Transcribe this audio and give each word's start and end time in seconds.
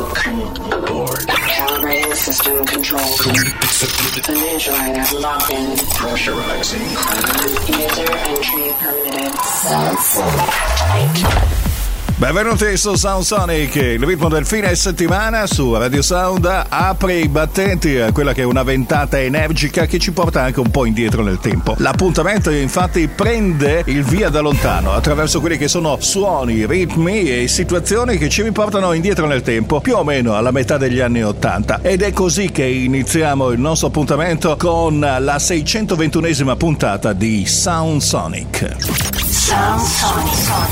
Board. 0.00 1.28
Calibrating 1.28 2.14
system 2.14 2.64
control. 2.64 3.00
Initializer 4.24 5.20
locked 5.20 5.50
in. 5.50 5.76
Pressurizing. 5.76 6.88
User 7.68 8.10
entry 8.30 8.72
permitted. 8.78 9.38
Self 9.44 10.16
activate. 10.18 11.69
Benvenuti 12.20 12.76
su 12.76 12.96
Sound 12.96 13.24
Sonic, 13.24 13.76
il 13.76 14.04
ritmo 14.04 14.28
del 14.28 14.44
fine 14.44 14.74
settimana 14.74 15.46
su 15.46 15.74
Radio 15.74 16.02
Sound 16.02 16.44
apre 16.68 17.14
i 17.14 17.28
battenti 17.28 17.96
a 17.96 18.12
quella 18.12 18.34
che 18.34 18.42
è 18.42 18.44
una 18.44 18.62
ventata 18.62 19.18
energica 19.18 19.86
che 19.86 19.98
ci 19.98 20.12
porta 20.12 20.42
anche 20.42 20.60
un 20.60 20.70
po' 20.70 20.84
indietro 20.84 21.22
nel 21.22 21.38
tempo. 21.38 21.76
L'appuntamento 21.78 22.50
infatti 22.50 23.08
prende 23.08 23.84
il 23.86 24.04
via 24.04 24.28
da 24.28 24.40
lontano 24.40 24.92
attraverso 24.92 25.40
quelli 25.40 25.56
che 25.56 25.66
sono 25.66 25.96
suoni, 25.98 26.66
ritmi 26.66 27.22
e 27.22 27.48
situazioni 27.48 28.18
che 28.18 28.28
ci 28.28 28.42
riportano 28.42 28.92
indietro 28.92 29.26
nel 29.26 29.40
tempo, 29.40 29.80
più 29.80 29.96
o 29.96 30.04
meno 30.04 30.36
alla 30.36 30.50
metà 30.50 30.76
degli 30.76 31.00
anni 31.00 31.24
Ottanta. 31.24 31.80
Ed 31.80 32.02
è 32.02 32.12
così 32.12 32.50
che 32.50 32.66
iniziamo 32.66 33.48
il 33.48 33.58
nostro 33.58 33.88
appuntamento 33.88 34.56
con 34.58 35.00
la 35.00 35.36
621esima 35.36 36.54
puntata 36.58 37.14
di 37.14 37.46
Sound 37.46 38.02
Sonic. 38.02 39.09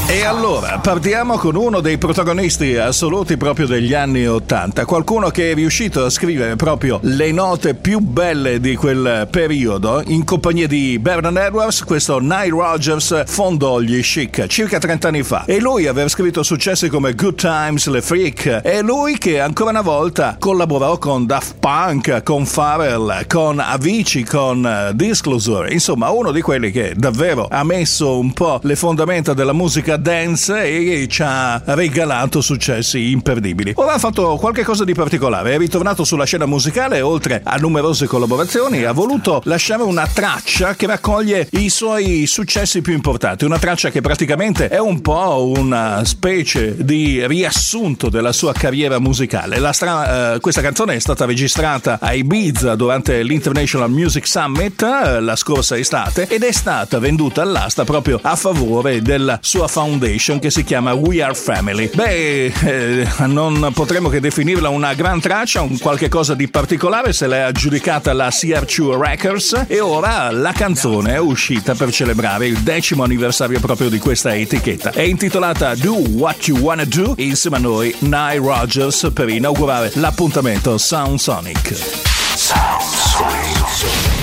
E 0.08 0.24
allora 0.24 0.80
partiamo 0.80 1.38
con 1.38 1.54
uno 1.54 1.78
dei 1.78 1.96
protagonisti 1.96 2.74
assoluti 2.74 3.36
proprio 3.36 3.68
degli 3.68 3.94
anni 3.94 4.26
Ottanta, 4.26 4.84
qualcuno 4.84 5.30
che 5.30 5.52
è 5.52 5.54
riuscito 5.54 6.04
a 6.04 6.10
scrivere 6.10 6.56
proprio 6.56 6.98
le 7.02 7.30
note 7.30 7.74
più 7.74 8.00
belle 8.00 8.58
di 8.58 8.74
quel 8.74 9.28
periodo 9.30 10.02
in 10.06 10.24
compagnia 10.24 10.66
di 10.66 10.98
Bernard 10.98 11.36
Edwards, 11.36 11.84
questo 11.84 12.18
Nile 12.18 12.48
Rogers 12.48 13.22
fondò 13.26 13.78
gli 13.78 14.00
Chic 14.00 14.46
circa 14.48 14.78
30 14.78 15.06
anni 15.06 15.22
fa. 15.22 15.44
E 15.44 15.60
lui 15.60 15.86
aveva 15.86 16.08
scritto 16.08 16.42
successi 16.42 16.88
come 16.88 17.14
Good 17.14 17.36
Times, 17.36 17.86
Le 17.86 18.02
Freak 18.02 18.62
e 18.64 18.82
lui 18.82 19.18
che 19.18 19.38
ancora 19.38 19.70
una 19.70 19.82
volta 19.82 20.34
collaborò 20.36 20.98
con 20.98 21.26
Daft 21.26 21.56
Punk, 21.60 22.24
con 22.24 22.44
Pharrell, 22.44 23.24
con 23.28 23.60
Avicii, 23.60 24.24
con 24.24 24.90
Disclosure, 24.94 25.70
insomma 25.72 26.10
uno 26.10 26.32
di 26.32 26.40
quelli 26.40 26.72
che 26.72 26.94
davvero 26.96 27.46
ha 27.48 27.62
messo 27.62 28.18
un 28.18 28.32
po' 28.32 28.46
le 28.62 28.76
fondamenta 28.76 29.34
della 29.34 29.52
musica 29.52 29.96
dance 29.96 30.62
e 30.62 31.06
ci 31.08 31.22
ha 31.22 31.60
regalato 31.64 32.40
successi 32.40 33.10
imperdibili. 33.10 33.72
Ora 33.76 33.94
ha 33.94 33.98
fatto 33.98 34.36
qualche 34.36 34.64
cosa 34.64 34.84
di 34.84 34.94
particolare, 34.94 35.54
è 35.54 35.58
ritornato 35.58 36.04
sulla 36.04 36.24
scena 36.24 36.46
musicale 36.46 37.00
oltre 37.00 37.40
a 37.44 37.56
numerose 37.56 38.06
collaborazioni, 38.06 38.84
ha 38.84 38.92
voluto 38.92 39.40
lasciare 39.44 39.82
una 39.82 40.06
traccia 40.06 40.74
che 40.74 40.86
raccoglie 40.86 41.48
i 41.52 41.68
suoi 41.68 42.26
successi 42.26 42.80
più 42.80 42.92
importanti, 42.92 43.44
una 43.44 43.58
traccia 43.58 43.90
che 43.90 44.00
praticamente 44.00 44.68
è 44.68 44.78
un 44.78 45.00
po' 45.00 45.52
una 45.56 46.04
specie 46.04 46.76
di 46.84 47.26
riassunto 47.26 48.08
della 48.08 48.32
sua 48.32 48.52
carriera 48.52 48.98
musicale. 48.98 49.56
Stra- 49.72 50.34
eh, 50.34 50.40
questa 50.40 50.62
canzone 50.62 50.94
è 50.94 50.98
stata 50.98 51.24
registrata 51.24 51.98
a 52.00 52.14
Ibiza 52.14 52.74
durante 52.74 53.22
l'International 53.22 53.90
Music 53.90 54.26
Summit 54.26 54.82
eh, 54.82 55.20
la 55.20 55.36
scorsa 55.36 55.76
estate 55.76 56.26
ed 56.28 56.42
è 56.42 56.52
stata 56.52 56.98
venduta 56.98 57.42
all'asta 57.42 57.84
proprio 57.84 58.18
a 58.22 58.36
favore 58.38 59.02
della 59.02 59.38
sua 59.42 59.66
foundation 59.66 60.38
che 60.38 60.50
si 60.50 60.62
chiama 60.64 60.94
We 60.94 61.20
Are 61.22 61.34
Family. 61.34 61.90
Beh, 61.92 62.44
eh, 62.46 63.08
non 63.26 63.70
potremmo 63.74 64.08
che 64.08 64.20
definirla 64.20 64.68
una 64.68 64.94
gran 64.94 65.20
traccia, 65.20 65.60
un 65.60 65.76
qualche 65.78 66.08
cosa 66.08 66.34
di 66.34 66.48
particolare, 66.48 67.12
se 67.12 67.26
l'è 67.26 67.40
aggiudicata 67.40 68.12
la 68.12 68.28
CR2 68.28 68.98
Records 68.98 69.64
e 69.66 69.80
ora 69.80 70.30
la 70.30 70.52
canzone 70.52 71.14
è 71.14 71.18
uscita 71.18 71.74
per 71.74 71.90
celebrare 71.92 72.46
il 72.46 72.58
decimo 72.60 73.02
anniversario 73.02 73.58
proprio 73.58 73.88
di 73.88 73.98
questa 73.98 74.34
etichetta. 74.34 74.92
È 74.92 75.02
intitolata 75.02 75.74
Do 75.74 75.94
What 75.94 76.46
You 76.46 76.58
Wanna 76.58 76.84
Do 76.84 77.14
insieme 77.16 77.56
a 77.56 77.60
noi 77.60 77.94
Nile 77.98 78.38
Rogers 78.38 79.10
per 79.12 79.28
inaugurare 79.28 79.90
l'appuntamento 79.94 80.78
Sound 80.78 81.18
Sonic. 81.18 81.74
Sound 81.74 82.82
Sonic. 82.82 84.17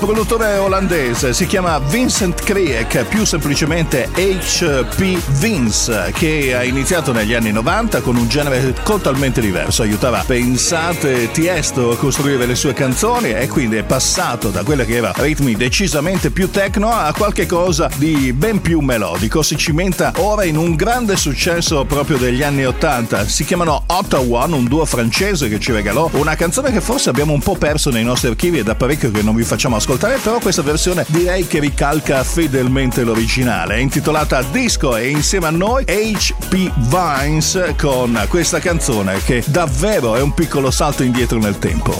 Produttore 0.00 0.56
olandese, 0.56 1.34
si 1.34 1.46
chiama 1.46 1.78
Vincent 1.78 2.42
Kriek, 2.42 3.04
più 3.04 3.26
semplicemente 3.26 4.08
HP 4.14 5.18
Vince, 5.38 6.10
che 6.14 6.56
ha 6.56 6.64
iniziato 6.64 7.12
negli 7.12 7.34
anni 7.34 7.52
90 7.52 8.00
con 8.00 8.16
un 8.16 8.26
genere 8.26 8.72
totalmente 8.82 9.42
diverso. 9.42 9.82
Aiutava, 9.82 10.24
pensate, 10.26 11.30
Tiesto 11.30 11.90
a 11.90 11.96
costruire 11.98 12.46
le 12.46 12.54
sue 12.54 12.72
canzoni 12.72 13.32
e 13.32 13.46
quindi 13.46 13.76
è 13.76 13.82
passato 13.82 14.48
da 14.48 14.62
quella 14.62 14.84
che 14.84 14.96
era 14.96 15.12
ritmi 15.16 15.54
decisamente 15.54 16.30
più 16.30 16.50
techno 16.50 16.90
a 16.90 17.12
qualche 17.14 17.44
cosa 17.44 17.90
di 17.96 18.32
ben 18.32 18.62
più 18.62 18.80
melodico. 18.80 19.42
Si 19.42 19.58
cimenta 19.58 20.12
ora 20.16 20.44
in 20.44 20.56
un 20.56 20.76
grande 20.76 21.16
successo 21.16 21.84
proprio 21.84 22.16
degli 22.16 22.42
anni 22.42 22.64
80. 22.64 23.28
Si 23.28 23.44
chiamano 23.44 23.82
Ottawa, 23.86 24.46
un 24.46 24.64
duo 24.64 24.86
francese 24.86 25.50
che 25.50 25.60
ci 25.60 25.72
regalò 25.72 26.08
una 26.12 26.36
canzone 26.36 26.72
che 26.72 26.80
forse 26.80 27.10
abbiamo 27.10 27.34
un 27.34 27.40
po' 27.40 27.56
perso 27.56 27.90
nei 27.90 28.02
nostri 28.02 28.28
archivi 28.28 28.60
e 28.60 28.62
da 28.62 28.74
parecchio 28.74 29.10
che 29.10 29.20
non 29.20 29.34
vi 29.34 29.44
facciamo 29.44 29.76
ascoltare 29.76 29.88
ascoltare, 29.90 30.18
però 30.18 30.38
questa 30.38 30.62
versione 30.62 31.04
direi 31.08 31.46
che 31.48 31.58
ricalca 31.58 32.22
fedelmente 32.22 33.02
l'originale. 33.02 33.74
È 33.74 33.78
intitolata 33.78 34.42
Disco 34.42 34.96
e 34.96 35.08
insieme 35.08 35.48
a 35.48 35.50
noi 35.50 35.84
HP 35.84 36.70
Vines 36.76 37.74
con 37.76 38.24
questa 38.28 38.60
canzone 38.60 39.20
che 39.24 39.42
davvero 39.46 40.14
è 40.14 40.20
un 40.20 40.32
piccolo 40.32 40.70
salto 40.70 41.02
indietro 41.02 41.38
nel 41.38 41.58
tempo. 41.58 41.90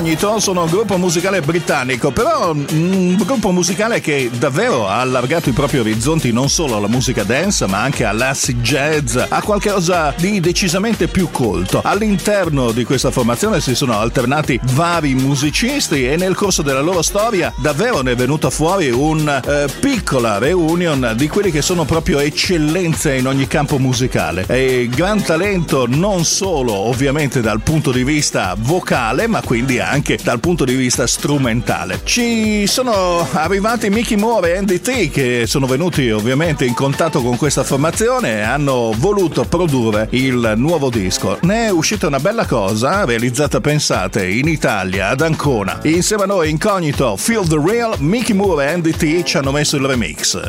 Incognito 0.00 0.40
sono 0.40 0.62
un 0.62 0.70
gruppo 0.70 0.96
musicale 0.96 1.42
britannico, 1.42 2.10
però 2.10 2.52
un 2.52 3.16
gruppo 3.22 3.50
musicale 3.52 4.00
che 4.00 4.30
davvero 4.32 4.88
ha 4.88 5.00
allargato 5.00 5.50
i 5.50 5.52
propri 5.52 5.78
orizzonti 5.78 6.32
non 6.32 6.48
solo 6.48 6.76
alla 6.76 6.88
musica 6.88 7.22
dance, 7.22 7.66
ma 7.66 7.82
anche 7.82 8.06
all'acid 8.06 8.62
jazz, 8.62 9.18
a 9.28 9.42
qualcosa 9.42 10.14
di 10.16 10.40
decisamente 10.40 11.06
più 11.06 11.30
colto. 11.30 11.82
All'interno 11.84 12.72
di 12.72 12.84
questa 12.84 13.10
formazione 13.10 13.60
si 13.60 13.74
sono 13.74 13.98
alternati 13.98 14.58
vari 14.72 15.12
musicisti 15.12 16.08
e 16.08 16.16
nel 16.16 16.34
corso 16.34 16.62
della 16.62 16.80
loro 16.80 17.02
storia 17.02 17.52
davvero 17.58 18.00
ne 18.00 18.12
è 18.12 18.16
venuta 18.16 18.48
fuori 18.48 18.88
una 18.88 19.42
eh, 19.42 19.68
piccola 19.80 20.38
reunion 20.38 21.12
di 21.14 21.28
quelli 21.28 21.50
che 21.50 21.60
sono 21.60 21.84
proprio 21.84 22.20
eccellenze 22.20 23.16
in 23.16 23.26
ogni 23.26 23.46
campo 23.46 23.78
musicale. 23.78 24.46
E 24.48 24.88
gran 24.90 25.22
talento 25.22 25.86
non 25.86 26.24
solo 26.24 26.72
ovviamente 26.72 27.42
dal 27.42 27.60
punto 27.60 27.92
di 27.92 28.02
vista 28.02 28.56
vocale, 28.58 29.26
ma 29.26 29.42
quindi 29.42 29.78
anche 29.78 29.89
dal 30.22 30.40
punto 30.40 30.64
di 30.64 30.74
vista 30.74 31.06
strumentale. 31.06 32.00
Ci 32.04 32.66
sono 32.66 33.26
arrivati 33.32 33.90
Mickey 33.90 34.16
Moore 34.16 34.54
e 34.54 34.60
NDT 34.60 35.10
che 35.10 35.44
sono 35.46 35.66
venuti 35.66 36.10
ovviamente 36.10 36.64
in 36.64 36.74
contatto 36.74 37.22
con 37.22 37.36
questa 37.36 37.64
formazione 37.64 38.38
e 38.38 38.40
hanno 38.40 38.94
voluto 38.96 39.44
produrre 39.44 40.06
il 40.10 40.54
nuovo 40.56 40.90
disco. 40.90 41.38
Ne 41.42 41.66
è 41.66 41.70
uscita 41.70 42.06
una 42.06 42.20
bella 42.20 42.46
cosa, 42.46 43.04
realizzata 43.04 43.60
pensate 43.60 44.26
in 44.26 44.48
Italia, 44.48 45.08
ad 45.08 45.22
Ancona. 45.22 45.80
Insieme 45.82 46.22
a 46.22 46.26
noi 46.26 46.50
incognito 46.50 47.16
Feel 47.16 47.46
the 47.48 47.60
Real, 47.62 47.96
Mickey 47.98 48.34
Moore 48.34 48.70
e 48.70 48.76
NDT 48.76 49.22
ci 49.24 49.36
hanno 49.36 49.50
messo 49.50 49.76
il 49.76 49.84
remix. 49.84 50.40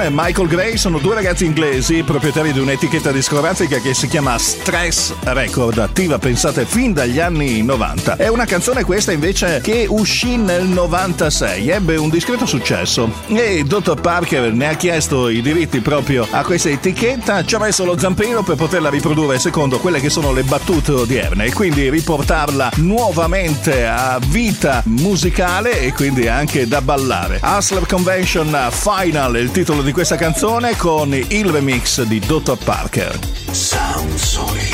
Byrne 0.00 0.06
e 0.06 0.10
Michael 0.10 0.48
Gray 0.48 0.76
sono 0.76 0.98
due 0.98 1.14
ragazzi 1.14 1.44
inglesi 1.44 2.02
proprietari 2.02 2.52
di 2.52 2.58
un'etichetta 2.58 3.12
discografica 3.12 3.78
che 3.78 3.92
si 3.92 4.08
chiama 4.08 4.38
Stress 4.38 5.12
Record, 5.24 5.78
attiva 5.78 6.18
pensate 6.18 6.64
fin 6.64 6.92
dagli 6.92 7.18
anni 7.18 7.62
90. 7.62 8.16
È 8.16 8.28
una 8.28 8.46
canzone 8.46 8.84
questa 8.84 9.12
invece 9.12 9.60
che 9.62 9.86
uscì 9.88 10.36
nel 10.36 10.64
96, 10.64 11.68
ebbe 11.68 11.96
un 11.96 12.08
discreto 12.08 12.46
successo 12.46 13.12
e 13.28 13.64
Dr. 13.64 14.00
Parker 14.00 14.52
ne 14.52 14.68
ha 14.68 14.74
chiesto 14.74 15.28
i 15.28 15.42
diritti 15.42 15.80
proprio 15.80 16.26
a 16.30 16.44
questa 16.44 16.70
etichetta, 16.70 17.44
ci 17.44 17.54
ha 17.54 17.58
messo 17.58 17.84
lo 17.84 17.98
zampino 17.98 18.42
per 18.42 18.56
poterla 18.56 18.88
riprodurre 18.88 19.38
secondo 19.38 19.78
quelle 19.78 20.00
che 20.00 20.10
sono 20.10 20.32
le 20.32 20.44
battute 20.44 20.92
odierne 20.92 21.46
e 21.46 21.52
quindi 21.52 21.90
riportarla 21.90 22.72
nuovamente 22.76 23.86
a 23.86 24.18
vita 24.28 24.82
musicale 24.86 25.80
e 25.80 25.92
quindi 25.92 26.26
anche 26.26 26.66
da 26.66 26.80
ballare. 26.80 27.40
Hustler 27.42 27.86
Convention 27.86 28.68
Final 28.70 29.36
il 29.36 29.50
titolo 29.50 29.82
di 29.82 29.89
questa 29.92 30.16
canzone 30.16 30.76
con 30.76 31.12
il 31.12 31.46
remix 31.46 32.02
di 32.02 32.18
Dr. 32.18 32.56
Parker. 32.62 33.18
Sound 33.50 34.14
Sonic. 34.16 34.69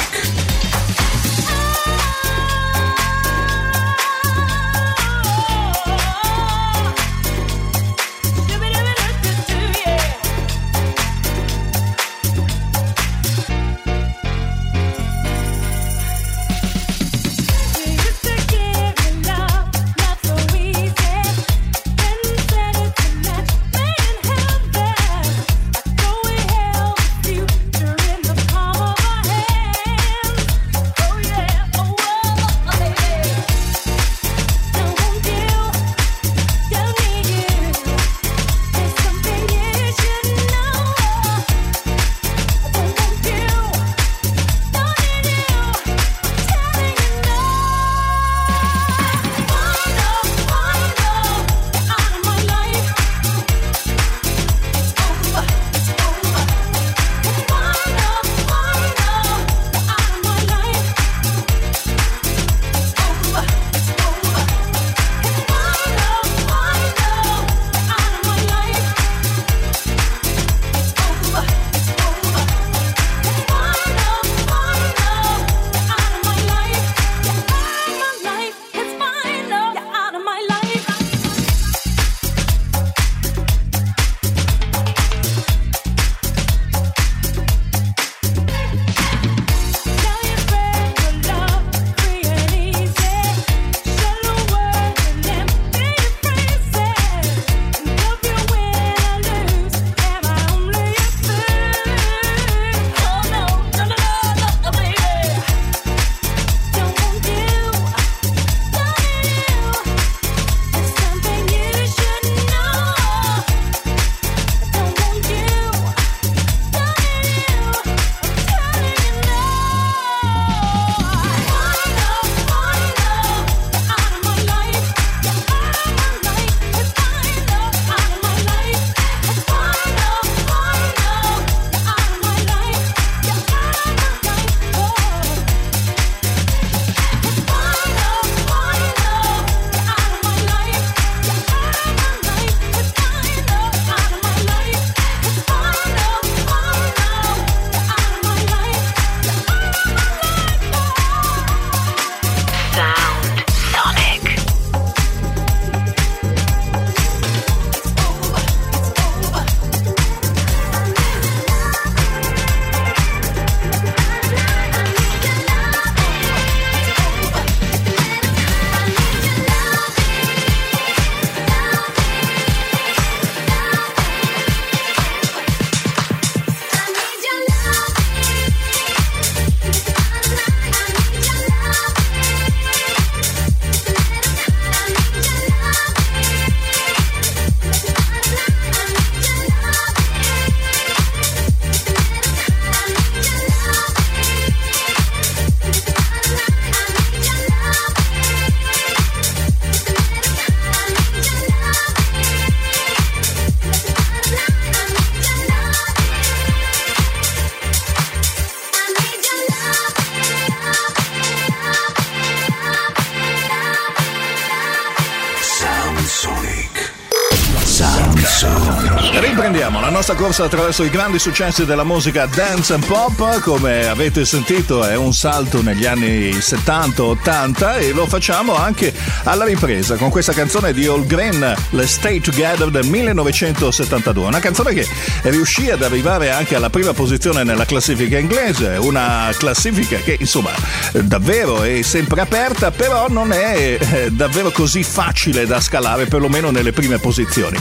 Nostra 220.09 220.25
corsa 220.25 220.45
attraverso 220.45 220.85
i 220.85 220.89
grandi 220.91 221.19
successi 221.19 221.65
della 221.65 221.83
musica 221.83 222.27
dance 222.27 222.73
and 222.73 222.87
pop. 222.87 223.41
Come 223.41 223.89
avete 223.89 224.25
sentito, 224.25 224.85
è 224.85 224.95
un 224.95 225.13
salto 225.13 225.63
negli 225.63 225.85
anni 225.85 226.31
70-80 226.31 227.81
e 227.81 227.91
lo 227.91 228.07
facciamo 228.07 228.55
anche 228.55 228.95
alla 229.25 229.45
ripresa 229.45 229.97
con 229.97 230.11
questa 230.11 230.33
canzone 230.33 230.73
di 230.73 230.87
All 230.87 231.05
Green, 231.07 231.41
Let's 231.71 231.95
Stay 231.95 232.21
Together 232.21 232.71
del 232.71 232.87
1972. 232.87 234.29
Una 234.29 234.39
canzone 234.39 234.75
che 234.75 234.87
riuscì 235.23 235.71
ad 235.71 235.83
arrivare 235.83 236.31
anche 236.31 236.55
alla 236.55 236.71
prima 236.71 236.93
posizione 236.93 237.43
nella 237.43 237.65
classifica 237.65 238.17
inglese. 238.17 238.77
Una 238.77 239.33
classifica 239.37 239.97
che 239.97 240.19
insomma 240.21 240.51
davvero 240.93 241.65
è 241.65 241.83
sempre 241.83 242.21
aperta, 242.21 242.71
però 242.71 243.09
non 243.09 243.33
è 243.33 243.77
eh, 243.81 244.11
davvero 244.13 244.53
così 244.53 244.85
facile 244.85 245.47
da 245.47 245.61
scalare, 245.61 246.07
perlomeno 246.07 246.53
nelle 246.53 246.73
prime 246.73 246.99
posizioni. 246.99 247.59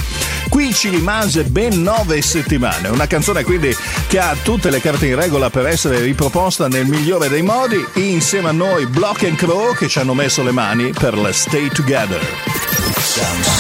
Qui 0.49 0.73
ci 0.73 0.89
rimase 0.89 1.43
ben 1.43 1.81
nove 1.81 2.21
settimane, 2.21 2.88
una 2.88 3.08
canzone 3.08 3.43
quindi 3.43 3.75
che 4.08 4.19
ha 4.19 4.36
tutte 4.41 4.69
le 4.69 4.79
carte 4.79 5.08
in 5.08 5.15
regola 5.15 5.49
per 5.49 5.65
essere 5.67 5.99
riproposta 5.99 6.67
nel 6.67 6.86
migliore 6.86 7.29
dei 7.29 7.41
modi, 7.41 7.84
insieme 7.95 8.49
a 8.49 8.53
noi 8.53 8.86
Block 8.86 9.23
and 9.23 9.36
Crow 9.36 9.73
che 9.75 9.88
ci 9.88 9.99
hanno 9.99 10.13
messo 10.13 10.43
le 10.43 10.51
mani 10.51 10.91
per 10.91 11.17
la 11.17 11.31
Stay 11.31 11.69
Together. 11.69 12.21
Sound 12.97 13.55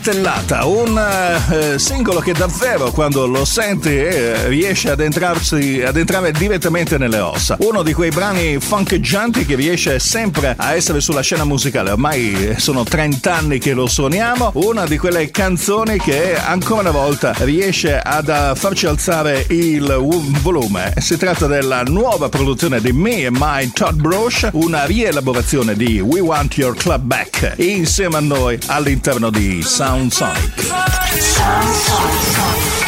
martellata, 0.00 0.64
un 0.64 0.98
eh, 1.50 1.78
singolo 1.78 2.20
che 2.20 2.32
davvero 2.32 2.90
quando 2.90 3.26
lo 3.26 3.44
senti 3.44 3.90
eh, 3.90 4.48
riesce 4.48 4.88
ad, 4.88 5.00
entrarsi, 5.00 5.82
ad 5.84 5.94
entrare 5.94 6.32
direttamente 6.32 6.96
nelle 6.96 7.18
ossa. 7.18 7.56
Uno 7.60 7.82
di 7.82 7.92
quei 7.92 8.08
brani 8.08 8.58
funcheggianti 8.58 9.44
che 9.44 9.56
riesce 9.56 9.98
sempre 9.98 10.54
a 10.56 10.74
essere 10.74 11.02
sulla 11.02 11.20
scena 11.20 11.44
musicale. 11.44 11.90
Ormai 11.90 12.54
sono 12.56 12.82
30 12.82 13.34
anni 13.34 13.58
che 13.58 13.74
lo 13.74 13.86
suoniamo. 13.86 14.52
Una 14.54 14.86
di 14.86 14.96
quelle 14.96 15.30
canzoni 15.30 15.98
che 15.98 16.34
ancora 16.34 16.80
una 16.80 16.92
volta 16.92 17.34
riesce 17.40 17.98
ad 17.98 18.30
eh, 18.30 18.52
farci 18.54 18.86
alzare 18.86 19.44
il 19.50 19.98
volume. 20.40 20.94
Si 20.96 21.18
tratta 21.18 21.46
della 21.46 21.82
nuova 21.82 22.30
produzione 22.30 22.80
di 22.80 22.92
Me 22.92 23.26
and 23.26 23.36
My 23.38 23.70
Todd 23.70 24.00
Brosh, 24.00 24.48
una 24.52 24.86
rielaborazione 24.86 25.74
di 25.74 26.00
We 26.00 26.20
Want 26.20 26.56
Your 26.56 26.74
Club 26.74 27.02
Back 27.02 27.56
insieme 27.56 28.16
a 28.16 28.20
noi 28.20 28.58
all'interno 28.68 29.28
di 29.28 29.60
Sound 29.62 29.88
Sonic. 29.90 30.54
The 30.54 32.79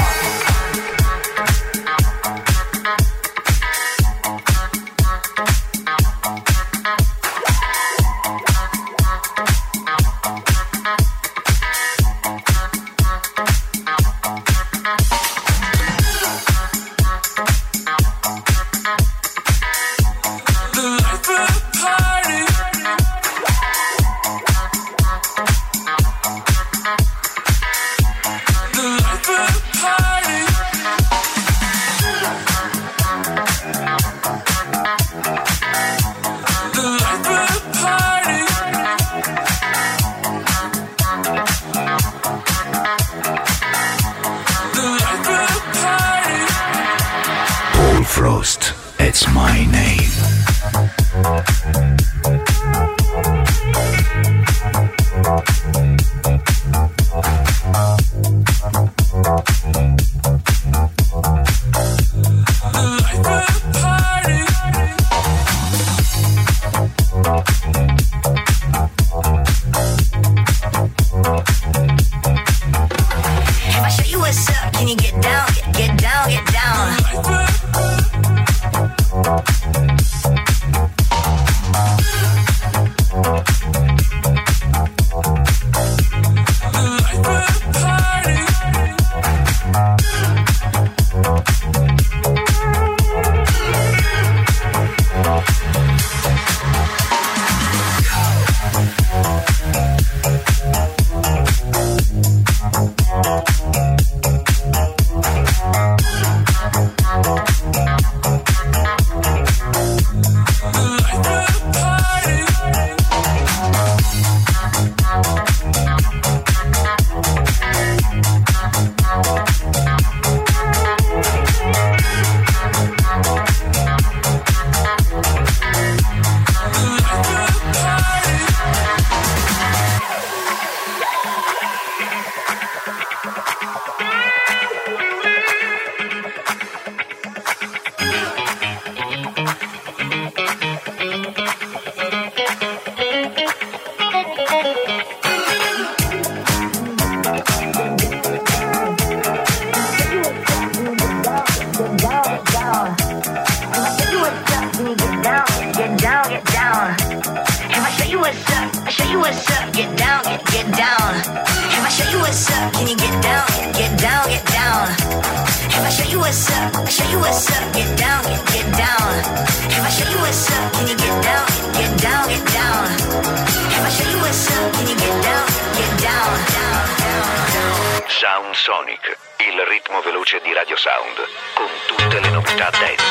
Sound 178.22 178.54
Sonic, 178.54 179.18
il 179.38 179.60
ritmo 179.66 180.00
veloce 180.00 180.40
di 180.44 180.52
Radio 180.52 180.76
Sound, 180.76 181.26
con 181.54 181.66
tutte 181.88 182.20
le 182.20 182.30
novità 182.30 182.70
dance. 182.70 183.02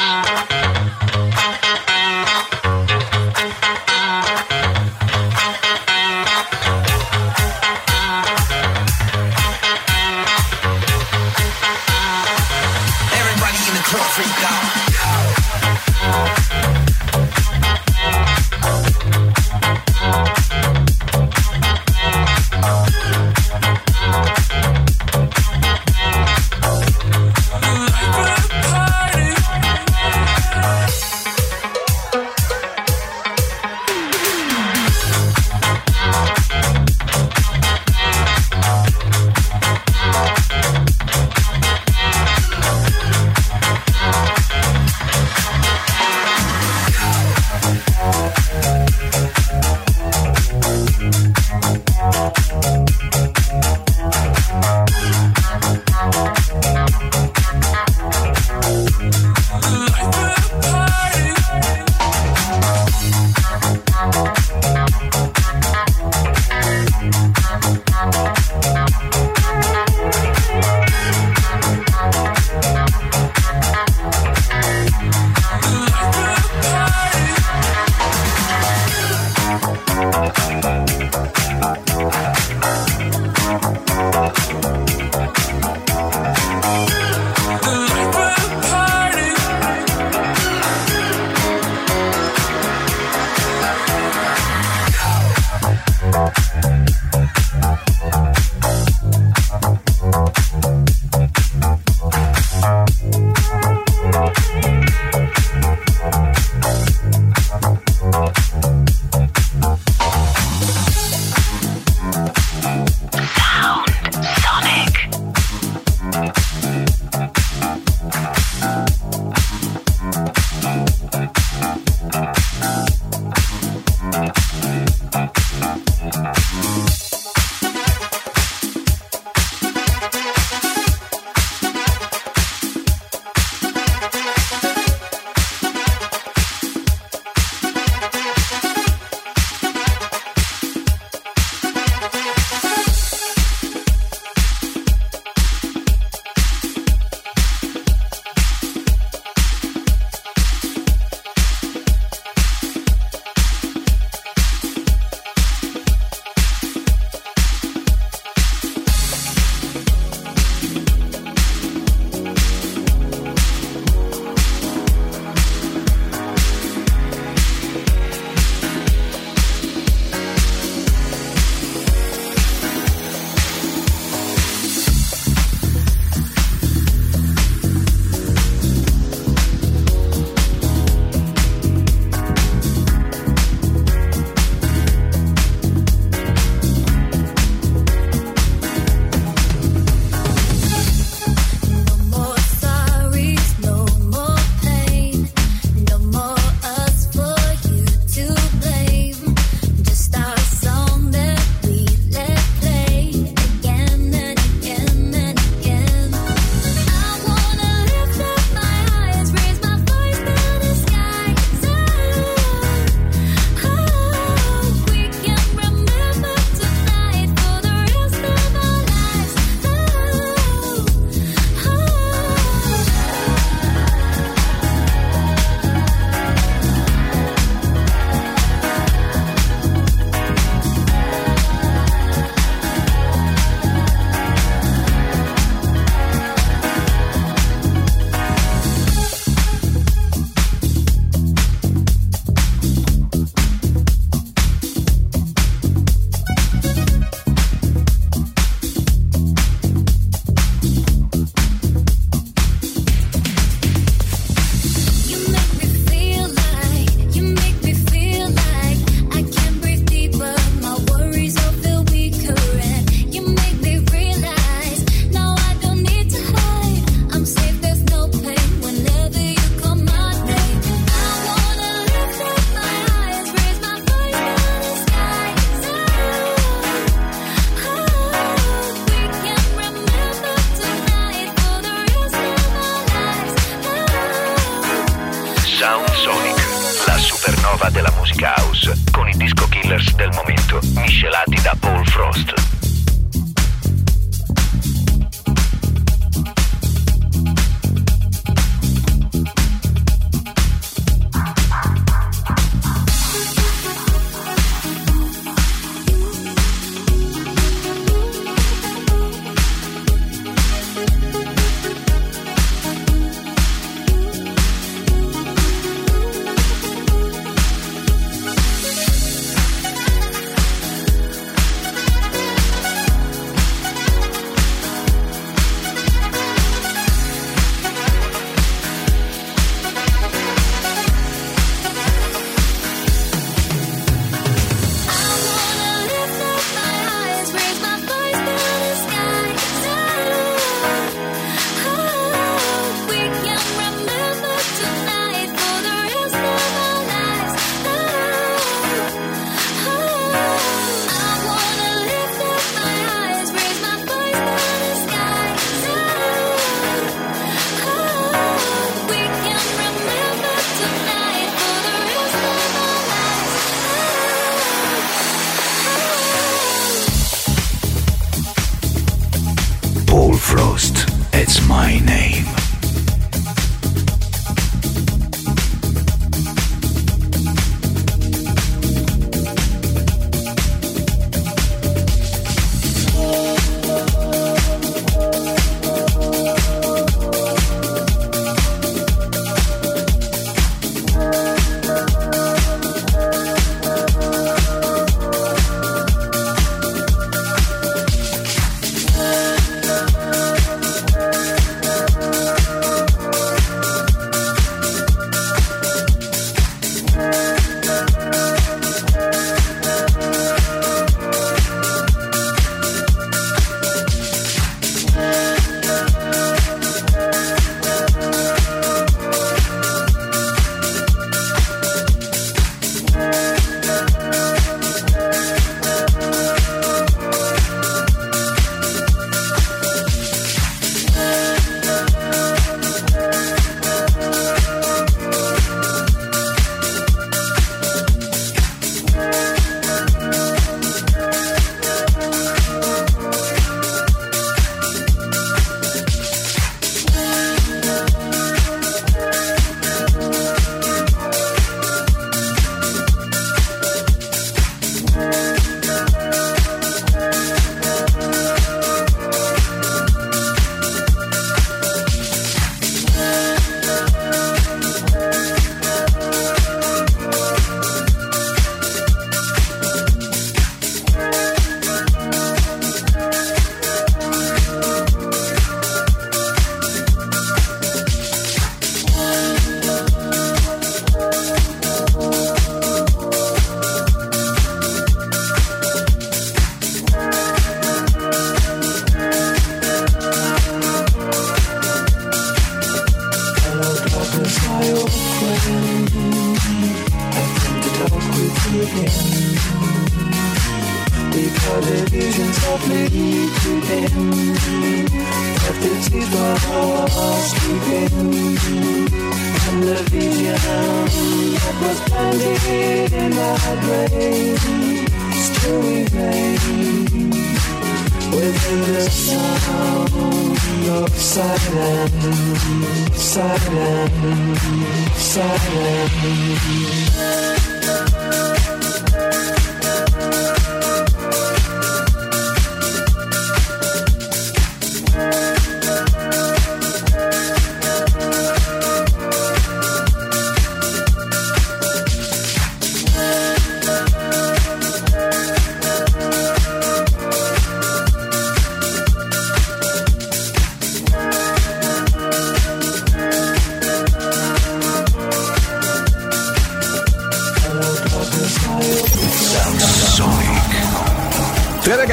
Freaked 14.13 14.43
out. 14.43 14.90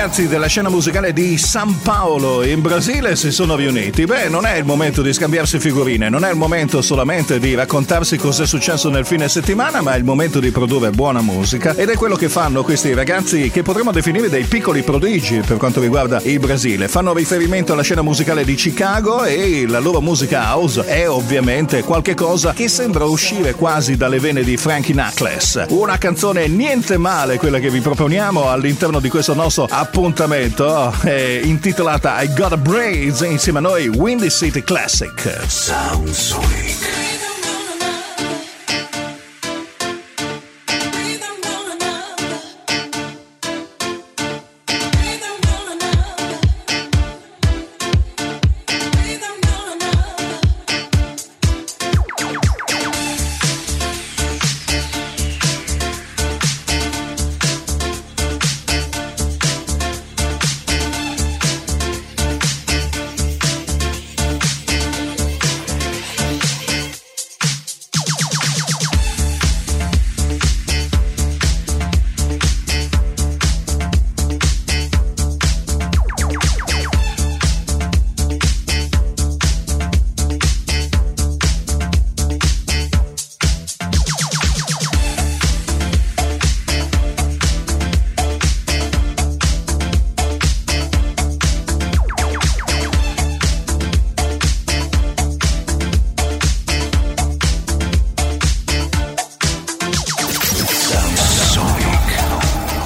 Ragazzi 0.08 0.26
della 0.26 0.46
scena 0.46 0.70
musicale 0.70 1.12
di 1.12 1.36
San 1.36 1.82
Paolo 1.82 2.42
in 2.42 2.62
Brasile 2.62 3.14
si 3.14 3.30
sono 3.30 3.56
riuniti. 3.56 4.06
Beh, 4.06 4.30
non 4.30 4.46
è 4.46 4.56
il 4.56 4.64
momento 4.64 5.02
di 5.02 5.12
scambiarsi 5.12 5.58
figurine, 5.58 6.08
non 6.08 6.24
è 6.24 6.30
il 6.30 6.36
momento 6.36 6.80
solamente 6.80 7.38
di 7.38 7.54
raccontarsi 7.54 8.16
cosa 8.16 8.44
è 8.44 8.46
successo 8.46 8.88
nel 8.88 9.04
fine 9.04 9.28
settimana, 9.28 9.82
ma 9.82 9.92
è 9.92 9.98
il 9.98 10.04
momento 10.04 10.40
di 10.40 10.50
produrre 10.50 10.92
buona 10.92 11.20
musica 11.20 11.74
ed 11.74 11.90
è 11.90 11.94
quello 11.94 12.16
che 12.16 12.30
fanno 12.30 12.62
questi 12.62 12.94
ragazzi 12.94 13.50
che 13.50 13.62
potremmo 13.62 13.92
definire 13.92 14.30
dei 14.30 14.44
piccoli 14.44 14.82
prodigi 14.82 15.42
per 15.46 15.58
quanto 15.58 15.78
riguarda 15.78 16.22
il 16.22 16.38
Brasile. 16.38 16.88
Fanno 16.88 17.12
riferimento 17.12 17.74
alla 17.74 17.82
scena 17.82 18.00
musicale 18.00 18.46
di 18.46 18.54
Chicago 18.54 19.24
e 19.24 19.66
la 19.68 19.78
loro 19.78 20.00
musica 20.00 20.54
house 20.54 20.86
è 20.86 21.06
ovviamente 21.06 21.82
qualche 21.82 22.14
cosa 22.14 22.54
che 22.54 22.68
sembra 22.68 23.04
uscire 23.04 23.52
quasi 23.52 23.98
dalle 23.98 24.20
vene 24.20 24.42
di 24.42 24.56
Frankie 24.56 24.94
Knuckles. 24.94 25.66
Una 25.68 25.98
canzone 25.98 26.48
niente 26.48 26.96
male 26.96 27.36
quella 27.36 27.58
che 27.58 27.68
vi 27.68 27.80
proponiamo 27.80 28.48
all'interno 28.48 29.00
di 29.00 29.10
questo 29.10 29.34
nostro 29.34 29.64
appuntamento 29.68 29.96
è 31.02 31.40
intitolata 31.42 32.22
I 32.22 32.32
Got 32.32 32.52
a 32.52 32.56
Braids 32.56 33.22
insieme 33.22 33.58
a 33.58 33.62
noi 33.62 33.88
Windy 33.88 34.30
City 34.30 34.62
Classic. 34.62 35.42
Sound 35.48 36.10
Sonic. 36.10 37.07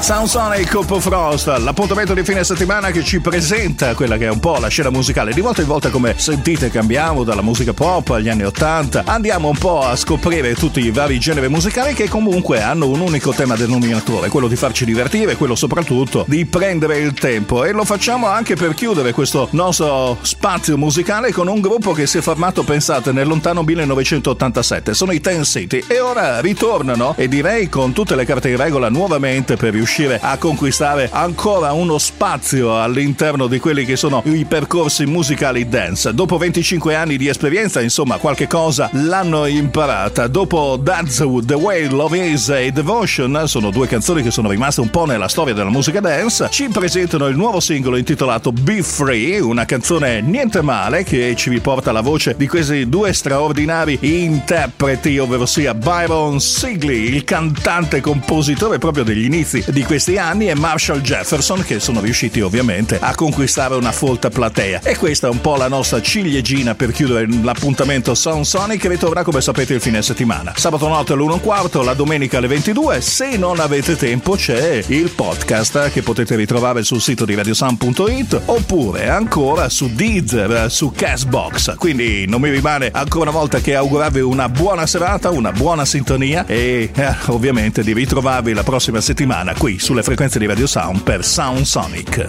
Sound 0.03 0.27
Sonic 0.27 0.69
Coppo 0.69 0.99
Frost, 0.99 1.47
l'appuntamento 1.59 2.13
di 2.13 2.25
fine 2.25 2.43
settimana 2.43 2.91
che 2.91 3.05
ci 3.05 3.21
presenta 3.21 3.95
quella 3.95 4.17
che 4.17 4.27
è 4.27 4.31
un 4.31 4.41
po' 4.41 4.59
la 4.59 4.67
scena 4.67 4.91
musicale. 4.91 5.33
Di 5.33 5.41
volta 5.41 5.61
in 5.61 5.69
volta, 5.69 5.91
come 5.91 6.15
sentite, 6.19 6.73
cambiamo 6.73 7.23
dalla 7.23 7.41
musica 7.41 7.73
pop 7.73 8.11
agli 8.11 8.29
anni 8.29 8.43
80, 8.43 9.05
andiamo 9.07 9.49
un 9.49 9.57
po' 9.57 9.81
a 9.83 9.95
scoprire 9.95 10.57
tutti 10.57 10.81
i 10.81 10.91
vari 10.91 11.21
generi 11.21 11.49
musicali 11.49 11.95
che 11.95 12.09
comunque 12.09 12.61
hanno 12.61 12.89
un 12.89 12.99
unico 12.99 13.31
tema 13.31 13.55
denominatore, 13.55 14.29
quello 14.29 14.49
di 14.49 14.57
farci 14.57 14.85
divertire, 14.85 15.37
quello 15.37 15.55
soprattutto 15.55 16.25
di 16.27 16.47
prendere 16.47 16.99
il 16.99 17.13
tempo. 17.13 17.65
E 17.65 17.71
lo 17.71 17.85
facciamo 17.85 18.27
anche 18.27 18.57
per 18.57 18.75
chiudere 18.75 19.13
questo 19.13 19.47
nostro 19.53 20.19
spazio 20.23 20.77
musicale 20.77 21.31
con 21.31 21.47
un 21.47 21.61
gruppo 21.61 21.93
che 21.93 22.09
si 22.09 22.19
è 22.19 22.23
formato, 22.23 22.65
pensate, 22.65 23.13
nel 23.13 23.29
lontano 23.29 23.63
1987. 23.63 24.95
Sono 24.95 25.13
i 25.13 25.21
Ten 25.21 25.45
City 25.45 25.85
e 25.87 26.01
ora 26.01 26.41
ritornano 26.41 27.15
e 27.17 27.29
direi 27.29 27.69
con 27.69 27.93
tutte 27.93 28.17
le 28.17 28.25
carte 28.25 28.49
in 28.49 28.57
regola 28.57 28.89
nuovamente 28.89 29.55
per 29.55 29.71
riuscire 29.71 29.91
a 30.21 30.39
conquistare 30.39 31.11
ancora 31.13 31.73
uno 31.73 31.99
spazio 31.99 32.81
all'interno 32.81 33.47
di 33.47 33.59
quelli 33.59 33.85
che 33.85 33.97
sono 33.97 34.23
i 34.25 34.47
percorsi 34.47 35.05
musicali 35.05 35.69
dance. 35.69 36.15
Dopo 36.15 36.39
25 36.39 36.95
anni 36.95 37.19
di 37.19 37.29
esperienza, 37.29 37.83
insomma, 37.83 38.17
qualche 38.17 38.47
cosa 38.47 38.89
l'hanno 38.93 39.45
imparata. 39.45 40.29
Dopo 40.29 40.81
That's 40.83 41.23
The 41.43 41.55
Way 41.55 41.89
Love 41.89 42.27
Is 42.27 42.49
e 42.49 42.73
Devotion, 42.73 43.43
sono 43.45 43.69
due 43.69 43.87
canzoni 43.87 44.23
che 44.23 44.31
sono 44.31 44.49
rimaste 44.49 44.81
un 44.81 44.89
po' 44.89 45.05
nella 45.05 45.29
storia 45.29 45.53
della 45.53 45.69
musica 45.69 46.01
dance, 46.01 46.49
ci 46.51 46.71
presentano 46.71 47.27
il 47.27 47.37
nuovo 47.37 47.61
singolo 47.61 47.99
intitolato 47.99 48.51
Be 48.51 48.83
Free, 48.83 49.41
una 49.41 49.67
canzone 49.67 50.23
niente 50.23 50.63
male 50.63 51.05
che 51.05 51.35
ci 51.37 51.51
riporta 51.51 51.93
la 51.93 52.01
voce 52.01 52.35
di 52.39 52.49
questi 52.49 52.89
due 52.89 53.13
straordinari 53.13 53.99
interpreti, 54.01 55.19
ovvero 55.19 55.45
sia 55.45 55.75
Byron 55.75 56.41
Sigley, 56.41 57.15
il 57.15 57.25
cantante 57.25 58.01
compositore 58.01 58.79
proprio 58.79 59.05
degli 59.05 59.25
inizi 59.25 59.63
di 59.69 59.81
questi 59.85 60.19
anni, 60.19 60.49
e 60.49 60.55
Marshall 60.55 61.01
Jefferson, 61.01 61.63
che 61.63 61.81
sono 61.81 62.01
riusciti 62.01 62.41
ovviamente 62.41 62.99
a 63.01 63.15
conquistare 63.15 63.75
una 63.75 63.93
folta 63.93 64.31
platea. 64.31 64.81
E 64.83 64.97
questa 64.97 65.27
è 65.27 65.31
un 65.31 65.41
po' 65.41 65.57
la 65.57 65.69
nostra 65.69 66.01
ciliegina 66.01 66.75
per 66.75 66.93
chiudere 66.93 67.27
l'appuntamento 67.43 68.15
Sound 68.15 68.45
Sonic 68.45 68.81
che 68.81 68.89
ritornerà 68.89 69.23
come 69.23 69.41
sapete 69.41 69.75
il 69.75 69.81
fine 69.81 70.03
settimana. 70.03 70.53
Sabato 70.57 70.89
notte 70.89 71.13
alle 71.13 71.23
1 71.23 71.39
quarto, 71.39 71.83
la 71.83 71.95
domenica 71.95 72.39
alle 72.39 72.49
22. 72.49 73.01
Se 73.01 73.37
non 73.37 73.61
avete 73.61 73.97
tempo 73.97 74.35
c'è 74.35 74.83
il 74.89 75.11
podcast 75.11 75.91
che 75.91 76.03
potete 76.03 76.37
ritrovare 76.37 76.83
sul 76.83 77.01
sito 77.01 77.25
di 77.25 77.35
radiosound.it 77.35 78.43
oppure 78.47 79.09
ancora 79.09 79.69
su 79.69 79.93
Deezer, 79.93 80.71
su 80.71 80.93
Castbox. 80.95 81.77
Quindi 81.77 82.27
non 82.27 82.41
mi 82.41 82.51
rimane 82.51 82.91
ancora 82.93 83.31
una 83.31 83.39
volta 83.39 83.61
che 83.61 83.75
augurarvi 83.75 84.21
una 84.21 84.49
buona 84.49 84.87
serata, 84.87 85.31
una 85.31 85.53
buona 85.53 85.85
sintonia 85.85 86.45
e 86.47 86.91
eh, 86.93 87.15
ovviamente 87.27 87.83
di 87.83 87.93
ritrovarvi 87.93 88.53
la 88.53 88.63
prossima 88.63 89.01
settimana 89.01 89.55
qui 89.55 89.72
sulle 89.79 90.03
frequenze 90.03 90.39
di 90.39 90.47
Radio 90.47 90.67
Sound 90.67 91.03
per 91.03 91.25
Sound 91.25 91.65
Sonic. 91.65 92.29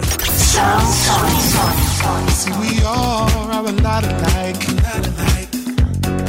See, 2.29 2.51
we 2.59 2.81
all 2.83 3.29
are 3.51 3.67
a 3.67 3.71
lot 3.81 4.03
alike. 4.03 4.65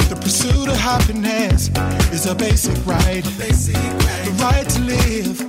The 0.09 0.15
pursuit 0.19 0.67
of 0.67 0.77
happiness 0.77 1.69
is 2.11 2.25
a 2.25 2.35
basic 2.35 2.75
right. 2.85 3.23
The 3.23 4.31
right 4.39 4.67
to 4.69 4.79
live 4.81 5.39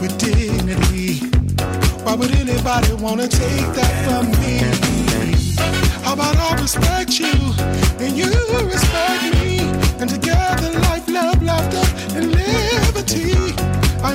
with 0.00 0.16
dignity. 0.18 1.20
Why 2.04 2.14
would 2.14 2.30
anybody 2.32 2.92
want 2.94 3.20
to 3.20 3.28
take 3.28 3.66
that 3.74 4.04
from 4.06 4.30
me? 4.40 4.62
How 6.02 6.14
about 6.14 6.36
I 6.36 6.60
respect 6.60 7.18
you 7.18 7.34
and 7.98 8.16
you 8.16 8.30
respect 8.66 9.34
me? 9.40 9.58
And 10.00 10.08
together, 10.08 10.70
life, 10.80 11.08
love, 11.08 11.42
laughter, 11.42 11.84
and 12.16 12.32
liberty. 12.32 13.34
I 14.00 14.14